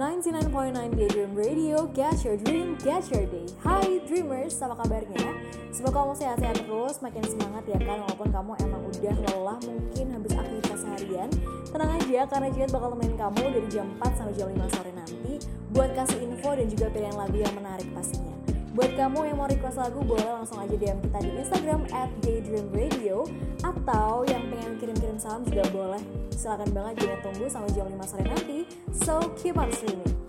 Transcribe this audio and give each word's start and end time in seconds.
99.9 0.00 0.96
Daydream 0.96 1.36
Radio, 1.36 1.84
get 1.92 2.24
your 2.24 2.40
dream, 2.40 2.72
get 2.80 3.04
your 3.12 3.28
day. 3.28 3.44
Hai 3.60 4.00
Dreamers, 4.08 4.56
apa 4.64 4.80
kabarnya? 4.80 5.28
Semoga 5.76 6.00
kamu 6.00 6.16
sehat-sehat 6.16 6.56
terus, 6.64 7.04
makin 7.04 7.20
semangat 7.28 7.68
ya 7.68 7.76
kan 7.84 8.00
Walaupun 8.08 8.32
kamu 8.32 8.52
emang 8.64 8.80
udah 8.88 9.14
lelah 9.28 9.60
mungkin 9.60 10.06
habis 10.16 10.32
aktivitas 10.32 10.80
harian. 10.88 11.28
Tenang 11.68 12.00
aja, 12.00 12.24
karena 12.32 12.48
Jiat 12.48 12.72
bakal 12.72 12.96
temenin 12.96 13.16
kamu 13.20 13.44
dari 13.52 13.68
jam 13.68 13.92
4 14.00 14.16
sampai 14.16 14.34
jam 14.40 14.48
5 14.48 14.72
sore 14.72 14.92
nanti. 14.96 15.32
Buat 15.68 15.92
kasih 15.92 16.18
info 16.24 16.48
dan 16.56 16.66
juga 16.72 16.86
pilihan 16.88 17.16
lagu 17.20 17.36
yang 17.36 17.52
menarik 17.52 17.88
pastinya. 17.92 18.32
Buat 18.72 18.96
kamu 18.96 19.20
yang 19.28 19.36
mau 19.36 19.52
request 19.52 19.82
lagu 19.82 20.00
boleh 20.00 20.24
langsung 20.24 20.64
aja 20.64 20.80
DM 20.80 20.96
kita 21.04 21.18
di 21.20 21.30
Instagram 21.44 21.84
at 21.90 22.08
Daydream 22.22 22.70
Radio 22.70 23.26
Atau 23.66 24.24
salam 25.20 25.44
juga 25.44 25.68
boleh. 25.68 26.00
Silahkan 26.32 26.72
banget 26.72 27.04
jangan 27.04 27.18
tunggu 27.28 27.44
sampai 27.52 27.70
jam 27.76 27.86
5 27.92 28.08
sore 28.08 28.24
nanti. 28.24 28.58
So 29.04 29.20
keep 29.36 29.60
on 29.60 29.68
streaming 29.68 30.19